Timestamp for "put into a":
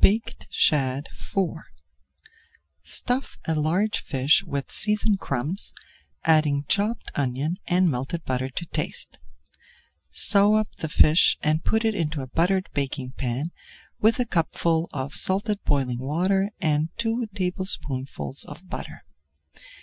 11.62-12.26